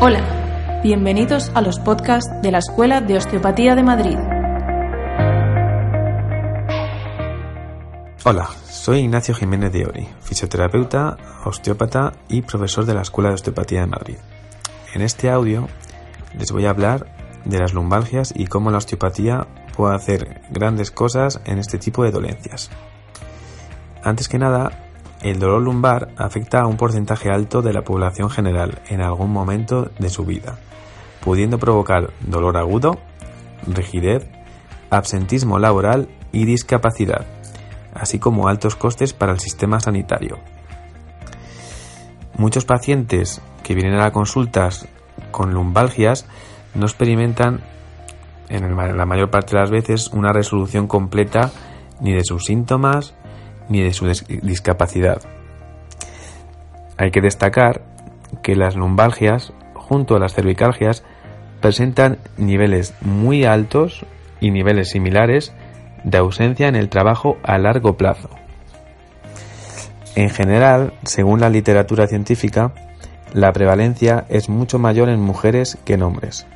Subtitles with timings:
[0.00, 4.16] Hola, bienvenidos a los podcasts de la Escuela de Osteopatía de Madrid.
[8.24, 13.80] Hola, soy Ignacio Jiménez de Ori, fisioterapeuta, osteópata y profesor de la Escuela de Osteopatía
[13.80, 14.18] de Madrid.
[14.94, 15.66] En este audio
[16.38, 17.12] les voy a hablar
[17.44, 22.12] de las lumbalgias y cómo la osteopatía puede hacer grandes cosas en este tipo de
[22.12, 22.70] dolencias.
[24.04, 24.87] Antes que nada,
[25.22, 29.90] el dolor lumbar afecta a un porcentaje alto de la población general en algún momento
[29.98, 30.58] de su vida,
[31.20, 32.98] pudiendo provocar dolor agudo,
[33.66, 34.28] rigidez,
[34.90, 37.26] absentismo laboral y discapacidad,
[37.94, 40.38] así como altos costes para el sistema sanitario.
[42.36, 44.86] Muchos pacientes que vienen a las consultas
[45.32, 46.26] con lumbalgias
[46.74, 47.60] no experimentan
[48.48, 51.50] en la mayor parte de las veces una resolución completa
[52.00, 53.14] ni de sus síntomas
[53.68, 55.22] ni de su discapacidad.
[56.96, 57.82] Hay que destacar
[58.42, 61.04] que las lumbalgias, junto a las cervicalgias,
[61.60, 64.04] presentan niveles muy altos
[64.40, 65.52] y niveles similares
[66.04, 68.30] de ausencia en el trabajo a largo plazo.
[70.14, 72.72] En general, según la literatura científica,
[73.32, 76.46] la prevalencia es mucho mayor en mujeres que en hombres,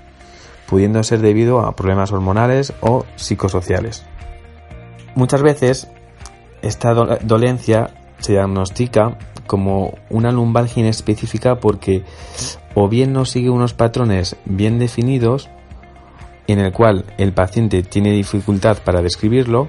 [0.67, 4.05] pudiendo ser debido a problemas hormonales o psicosociales.
[5.15, 5.89] Muchas veces
[6.63, 12.05] esta dolencia se diagnostica como una lumbalgia inespecífica porque
[12.75, 15.51] o bien no sigue unos patrones bien definidos
[16.47, 19.69] en el cual el paciente tiene dificultad para describirlo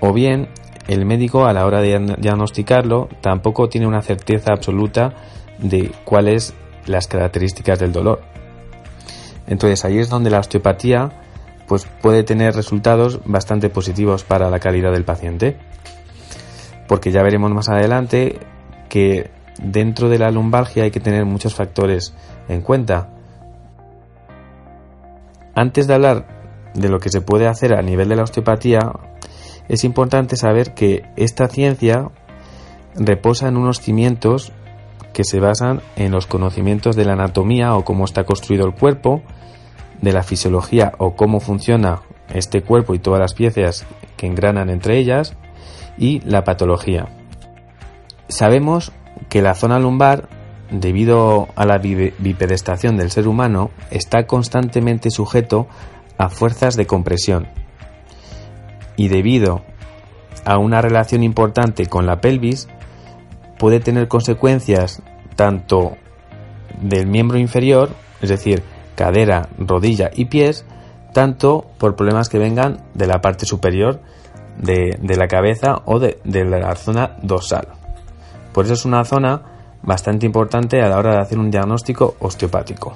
[0.00, 0.48] o bien
[0.88, 5.14] el médico a la hora de diagnosticarlo tampoco tiene una certeza absoluta
[5.58, 6.54] de cuáles
[6.86, 8.20] las características del dolor.
[9.46, 11.10] Entonces ahí es donde la osteopatía
[11.66, 15.56] pues puede tener resultados bastante positivos para la calidad del paciente
[16.88, 18.38] porque ya veremos más adelante
[18.88, 19.30] que
[19.62, 22.14] dentro de la lumbalgia hay que tener muchos factores
[22.48, 23.10] en cuenta.
[25.54, 26.26] Antes de hablar
[26.74, 28.92] de lo que se puede hacer a nivel de la osteopatía,
[29.68, 32.10] es importante saber que esta ciencia
[32.96, 34.52] reposa en unos cimientos
[35.12, 39.22] que se basan en los conocimientos de la anatomía o cómo está construido el cuerpo,
[40.02, 44.98] de la fisiología o cómo funciona este cuerpo y todas las piezas que engranan entre
[44.98, 45.36] ellas,
[45.98, 47.08] y la patología.
[48.28, 48.92] Sabemos
[49.28, 50.28] que la zona lumbar,
[50.70, 55.66] debido a la bipedestación del ser humano, está constantemente sujeto
[56.18, 57.48] a fuerzas de compresión.
[58.96, 59.62] Y debido
[60.44, 62.68] a una relación importante con la pelvis,
[63.58, 65.02] puede tener consecuencias
[65.36, 65.96] tanto
[66.80, 68.62] del miembro inferior, es decir,
[68.94, 70.64] cadera, rodilla y pies,
[71.12, 74.00] tanto por problemas que vengan de la parte superior,
[74.58, 77.68] de, la cabeza o de, la zona dorsal.
[78.52, 79.42] Por eso es una zona
[79.82, 82.94] bastante importante a la hora de hacer un diagnóstico osteopático.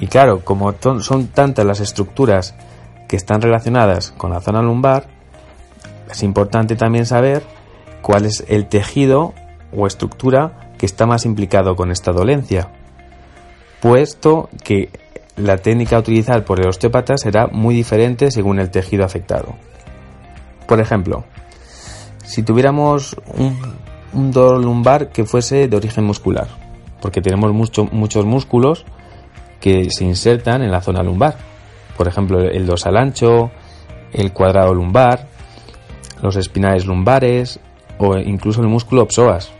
[0.00, 2.54] Y claro, como son tantas las estructuras
[3.08, 5.06] que están relacionadas con la zona lumbar,
[6.10, 7.42] es importante también saber
[8.02, 9.34] cuál es el tejido
[9.76, 12.68] o estructura que está más implicado con esta dolencia,
[13.80, 14.90] puesto que
[15.36, 19.54] la técnica a utilizar por el osteópata será muy diferente según el tejido afectado.
[20.66, 21.24] Por ejemplo,
[22.24, 26.48] si tuviéramos un, dolor lumbar que fuese de origen muscular,
[27.00, 28.84] porque tenemos muchos músculos
[29.60, 31.36] que se insertan en la zona lumbar.
[31.96, 33.50] Por ejemplo, el dorsal ancho,
[34.12, 35.26] el cuadrado lumbar,
[36.22, 37.60] los espinales lumbares
[37.98, 39.52] o incluso el músculo psoas.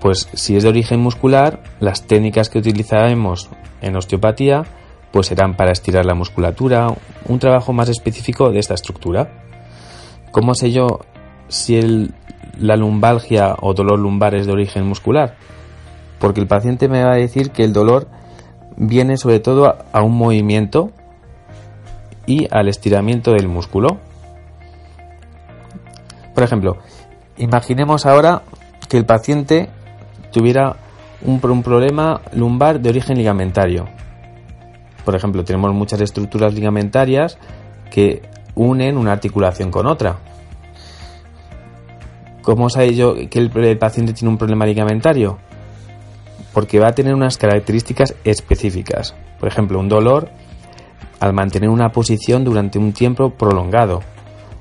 [0.00, 3.50] Pues si es de origen muscular, las técnicas que utilizaremos
[3.82, 4.64] en osteopatía
[5.10, 6.94] pues serán para estirar la musculatura,
[7.26, 9.49] un trabajo más específico de esta estructura.
[10.30, 11.00] ¿Cómo sé yo
[11.48, 12.08] si
[12.58, 15.36] la lumbalgia o dolor lumbar es de origen muscular?
[16.18, 18.06] Porque el paciente me va a decir que el dolor
[18.76, 20.90] viene sobre todo a, un movimiento
[22.26, 23.98] y al estiramiento del músculo.
[26.34, 26.78] Por ejemplo,
[27.36, 28.42] imaginemos ahora
[28.88, 29.68] que el paciente
[30.32, 30.76] tuviera
[31.22, 33.86] un, problema lumbar de origen ligamentario.
[35.04, 37.38] Por ejemplo, tenemos muchas estructuras ligamentarias
[37.90, 38.22] que
[38.54, 40.16] unen una articulación con otra.
[42.42, 45.38] ¿Cómo sabe yo que el, paciente tiene un problema ligamentario?
[46.54, 49.14] Porque va a tener unas características específicas.
[49.38, 50.30] Por ejemplo, un dolor
[51.20, 54.00] al mantener una posición durante un tiempo prolongado.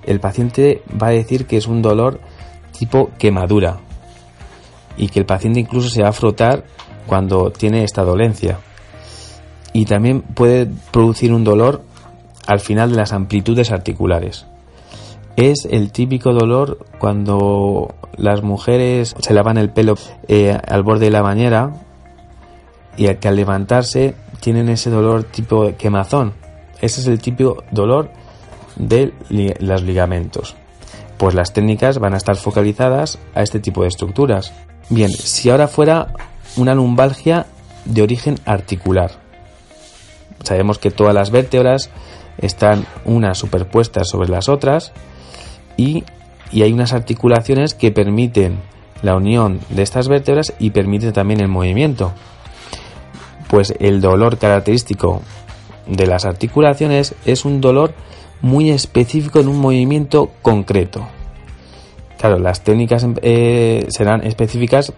[0.05, 2.19] El paciente va a decir que es un dolor
[2.77, 3.77] tipo quemadura
[4.97, 6.65] y que el paciente incluso se va a frotar
[7.07, 8.59] cuando tiene esta dolencia.
[9.71, 11.83] Y también puede producir un dolor
[12.45, 14.45] al final de las amplitudes articulares.
[15.39, 19.95] Es el típico dolor cuando las mujeres se lavan el pelo
[20.27, 21.71] eh, al borde de la bañera
[22.97, 26.33] y que al levantarse tienen ese dolor tipo quemazón.
[26.81, 28.11] Ese es el tipo dolor
[28.75, 30.57] de los ligamentos.
[31.17, 34.51] Pues las técnicas van a estar focalizadas a este tipo de estructuras.
[34.89, 36.11] Bien, si ahora fuera
[36.57, 37.45] una lumbalgia
[37.85, 39.11] de origen articular.
[40.43, 41.91] Sabemos que todas las vértebras
[42.39, 44.91] están unas superpuestas sobre las otras
[45.79, 46.03] y,
[46.61, 48.59] hay unas articulaciones que permiten
[49.01, 52.11] la unión de estas vértebras y permiten también el movimiento.
[53.47, 55.21] Pues el dolor característico
[55.87, 57.93] de las articulaciones es un dolor
[58.41, 61.07] muy específico en un movimiento concreto.
[62.17, 64.91] Claro, las técnicas eh, serán específicas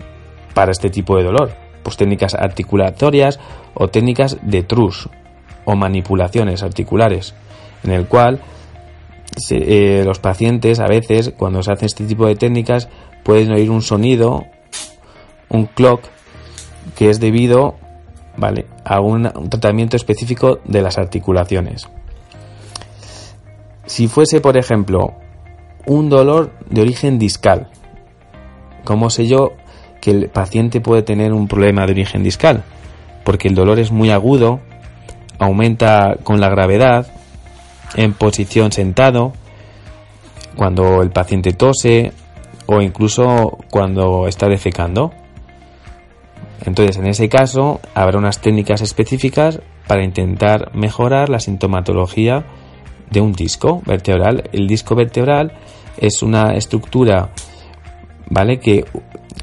[0.56, 3.39] para este tipo de dolor, pues técnicas articulatorias
[3.75, 5.10] o técnicas de trus
[5.66, 7.36] o manipulaciones articulares,
[7.83, 8.39] en el cual
[9.50, 12.89] eh, los pacientes a veces cuando se hacen este tipo de técnicas
[13.24, 14.45] pueden oír un sonido,
[15.50, 16.01] un clock,
[16.95, 17.75] que es debido
[18.38, 18.66] ¿vale?
[18.83, 21.88] a un tratamiento específico de las articulaciones.
[23.86, 25.13] Si fuese, por ejemplo,
[25.86, 27.69] un dolor de origen discal,
[28.83, 29.54] ¿cómo sé yo
[30.00, 32.63] que el paciente puede tener un problema de origen discal?
[33.24, 34.60] Porque el dolor es muy agudo,
[35.39, 37.07] aumenta con la gravedad,
[37.96, 39.34] en posición sentado,
[40.56, 42.12] cuando el paciente tose
[42.66, 45.12] o incluso cuando está defecando.
[46.66, 52.46] Entonces, en ese caso, habrá unas técnicas específicas para intentar mejorar la sintomatología
[53.10, 54.50] de un disco vertebral.
[54.54, 55.54] El disco vertebral
[55.98, 57.30] es una estructura,
[58.30, 58.60] ¿vale?
[58.60, 58.86] Que,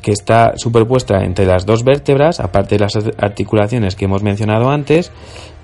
[0.00, 5.11] que está superpuesta entre las dos vértebras, aparte de las articulaciones que hemos mencionado antes,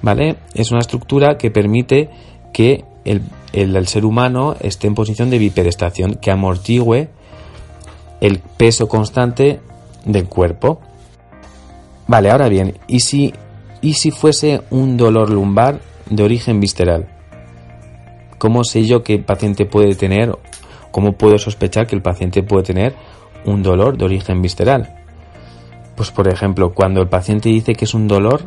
[0.03, 0.37] ¿vale?
[0.55, 2.11] Es una estructura que permite
[2.55, 3.21] que el,
[3.53, 7.09] el, ser humano esté en posición de bipedestación, que amortigüe
[8.21, 9.61] el peso constante
[10.07, 10.81] del cuerpo.
[12.07, 13.35] Vale, ahora bien, ¿y si,
[13.83, 17.09] ¿y si fuese un dolor lumbar de origen visceral?
[18.39, 20.39] ¿Cómo sé yo que el paciente puede tener,
[20.93, 22.95] cómo puedo sospechar que el paciente puede tener
[23.45, 24.95] un dolor de origen visceral?
[25.97, 28.43] Pues por ejemplo, cuando el paciente dice que es un dolor,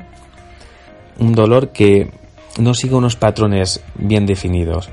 [1.20, 2.10] un dolor que
[2.58, 4.90] no sigue unos patrones bien definidos.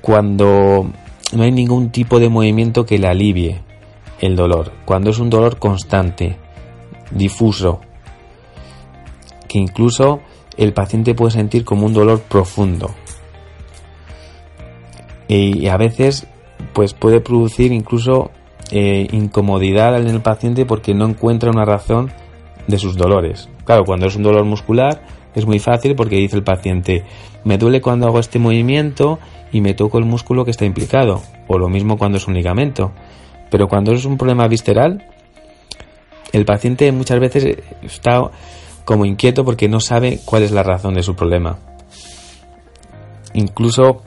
[0.00, 0.90] Cuando
[1.32, 3.60] no hay ningún tipo de movimiento que le alivie
[4.20, 4.72] el dolor.
[4.84, 6.36] Cuando es un dolor constante,
[7.10, 7.80] difuso,
[9.48, 10.20] que incluso
[10.56, 12.94] el paciente puede sentir como un dolor profundo
[15.28, 16.26] y a veces
[16.72, 18.30] pues puede producir incluso
[18.70, 22.10] eh, incomodidad en el paciente porque no encuentra una razón
[22.66, 23.48] de sus dolores.
[23.64, 25.00] Claro, cuando es un dolor muscular
[25.36, 27.04] es muy fácil porque dice el paciente,
[27.44, 29.18] me duele cuando hago este movimiento
[29.52, 32.92] y me toco el músculo que está implicado, o lo mismo cuando es un ligamento.
[33.50, 35.06] Pero cuando es un problema visceral,
[36.32, 38.22] el paciente muchas veces está
[38.84, 41.58] como inquieto porque no sabe cuál es la razón de su problema.
[43.34, 44.02] Incluso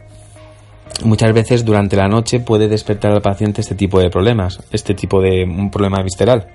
[1.03, 5.21] muchas veces durante la noche puede despertar al paciente este tipo de problemas, este tipo
[5.21, 6.47] de un problema visceral.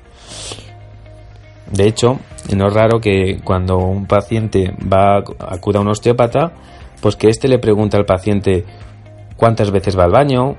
[1.75, 2.21] De hecho,
[2.55, 6.53] no es raro que cuando un paciente va acuda a un osteópata,
[7.01, 8.65] pues que éste le pregunta al paciente
[9.37, 10.55] cuántas veces va al baño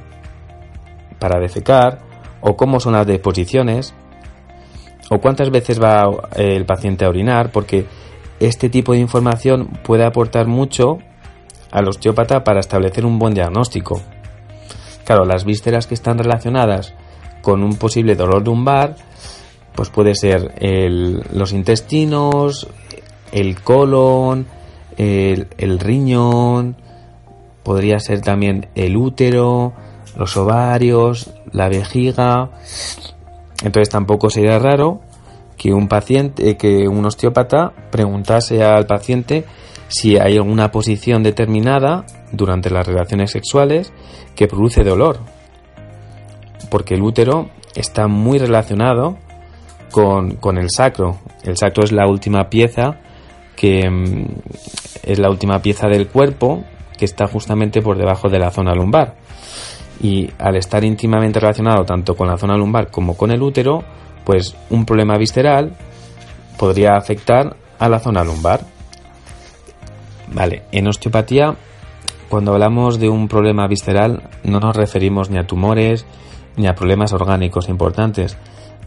[1.17, 1.99] para defecar
[2.41, 3.93] o cómo son las deposiciones
[5.09, 6.03] o cuántas veces va
[6.35, 7.85] el paciente a orinar, porque
[8.41, 10.97] este tipo de información puede aportar mucho
[11.71, 14.01] al osteópata para establecer un buen diagnóstico.
[15.05, 16.93] Claro, las vísceras que están relacionadas
[17.41, 18.95] con un posible dolor lumbar,
[19.75, 20.53] pues puede ser
[21.31, 22.67] los intestinos,
[23.31, 24.47] el colon,
[24.97, 26.77] el, el riñón,
[27.63, 29.73] podría ser también el útero,
[30.17, 32.51] los ovarios, la vejiga.
[33.63, 35.01] Entonces tampoco sería raro
[35.57, 39.45] que un paciente, que un osteópata preguntase al paciente
[39.87, 43.93] si hay alguna posición determinada durante las relaciones sexuales
[44.35, 45.19] que produce dolor.
[46.69, 49.17] Porque el útero está muy relacionado
[49.91, 51.19] con, con el sacro.
[51.43, 52.99] El sacro es la última pieza
[53.55, 54.25] que mm,
[55.03, 56.63] es la última pieza del cuerpo
[56.97, 59.15] que está justamente por debajo de la zona lumbar.
[60.01, 63.83] Y al estar íntimamente relacionado tanto con la zona lumbar como con el útero,
[64.23, 65.75] pues un problema visceral
[66.57, 68.61] podría afectar a la zona lumbar.
[70.33, 71.55] Vale, en osteopatía,
[72.29, 76.05] cuando hablamos de un problema visceral, no nos referimos ni a tumores
[76.57, 78.37] ni a problemas orgánicos importantes.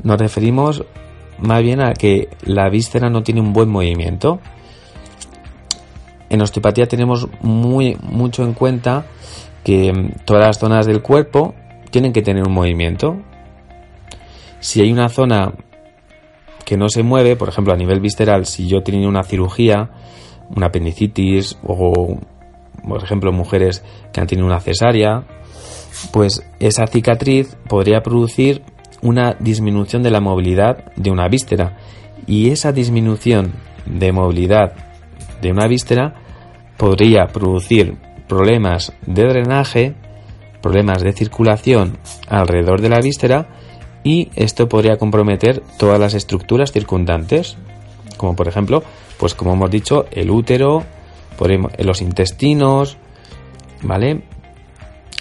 [0.02, 0.84] Nos referimos
[1.38, 4.40] más bien a que la víscera no tiene un buen movimiento.
[6.30, 9.06] En osteopatía tenemos muy mucho en cuenta
[9.64, 11.54] que todas las zonas del cuerpo
[11.90, 13.16] tienen que tener un movimiento.
[14.60, 15.54] Si hay una zona
[16.64, 19.90] que no se mueve, por ejemplo, a nivel visceral, si yo tenía una cirugía,
[20.54, 22.18] una apendicitis o,
[22.86, 23.82] por ejemplo, mujeres
[24.12, 25.24] que han tenido una cesárea,
[26.12, 28.62] pues esa cicatriz podría producir
[29.02, 31.78] una disminución de la movilidad de una víscera
[32.26, 33.52] y esa disminución
[33.86, 34.72] de movilidad
[35.40, 36.14] de una víscera
[36.76, 37.96] podría producir
[38.28, 39.94] problemas de drenaje,
[40.60, 43.48] problemas de circulación alrededor de la víscera
[44.04, 47.56] y esto podría comprometer todas las estructuras circundantes,
[48.16, 48.82] como por ejemplo,
[49.18, 50.84] pues como hemos dicho, el útero,
[51.78, 52.96] los intestinos,
[53.82, 54.22] ¿vale?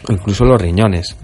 [0.09, 1.15] Incluso los riñones.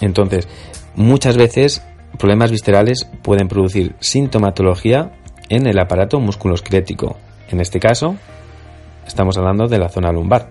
[0.00, 0.48] Entonces,
[0.94, 1.82] muchas veces
[2.18, 5.12] problemas viscerales pueden producir sintomatología
[5.48, 7.16] en el aparato musculoesquelético.
[7.50, 8.16] En este caso,
[9.06, 10.50] estamos hablando de la zona lumbar.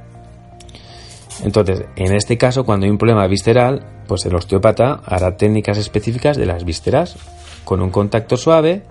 [1.44, 6.38] Entonces, en este caso, cuando hay un problema visceral, pues el osteópata hará técnicas específicas
[6.38, 7.18] de las vísceras
[7.64, 8.84] con un contacto suave.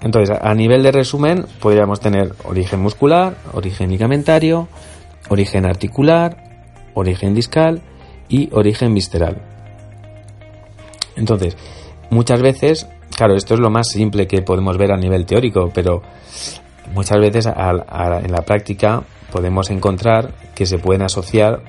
[0.00, 4.68] Entonces, a nivel de resumen, podríamos tener origen muscular, origen ligamentario,
[5.28, 6.49] origen articular,
[6.94, 7.82] origen discal
[8.28, 9.42] y origen visceral.
[11.16, 11.56] Entonces,
[12.10, 16.02] muchas veces, claro, esto es lo más simple que podemos ver a nivel teórico, pero
[16.94, 21.62] muchas veces en la práctica podemos encontrar que se pueden asociar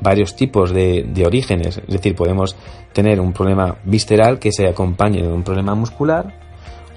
[0.00, 1.78] varios tipos de, orígenes.
[1.78, 2.56] Es decir, podemos
[2.92, 6.34] tener un problema visceral que se acompañe de un problema muscular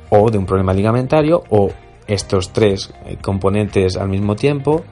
[0.09, 1.71] o de un problema ligamentario o
[2.07, 4.83] estos tres eh, componentes al mismo tiempo.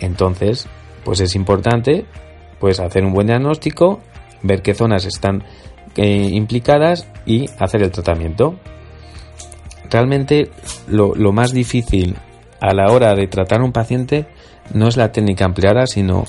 [0.00, 0.66] Entonces,
[1.04, 2.04] pues es importante
[2.58, 4.00] pues hacer un buen diagnóstico,
[4.42, 5.44] ver qué zonas están
[5.96, 8.56] eh, implicadas y hacer el tratamiento.
[9.90, 10.50] Realmente
[10.88, 12.16] lo, lo más difícil
[12.60, 14.26] a la hora de tratar a un paciente
[14.72, 16.24] no es la técnica empleada, sino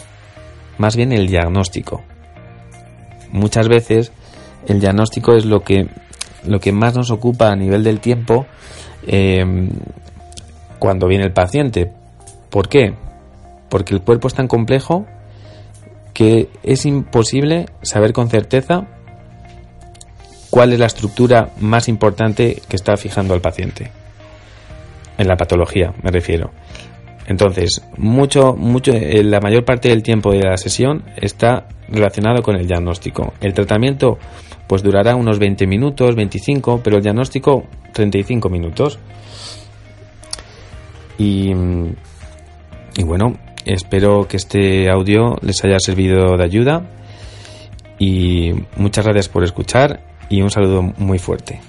[0.77, 2.03] más bien el diagnóstico.
[3.31, 4.11] Muchas veces
[4.67, 5.87] el diagnóstico es lo que,
[6.45, 8.45] lo que más nos ocupa a nivel del tiempo
[9.07, 9.69] em,
[10.79, 11.91] cuando viene el paciente.
[12.49, 12.93] ¿Por qué?
[13.75, 15.05] Porque el cuerpo es tan complejo
[16.13, 18.87] que es imposible saber con certeza
[20.49, 23.91] cuál es la estructura más importante que está fijando al paciente.
[25.17, 26.51] En la patología, me refiero.
[27.27, 32.55] Entonces, mucho, mucho, eh, la mayor parte del tiempo de la sesión está relacionado con
[32.55, 33.33] el diagnóstico.
[33.41, 34.19] El tratamiento,
[34.67, 38.99] pues durará unos 20 minutos, 25, pero el diagnóstico 35 minutos.
[41.17, 41.51] Y,
[42.95, 46.83] y bueno, espero que este audio les haya servido de ayuda.
[47.97, 51.61] Y muchas gracias por escuchar y un saludo muy fuerte.